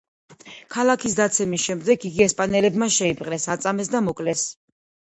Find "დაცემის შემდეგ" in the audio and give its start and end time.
1.19-2.09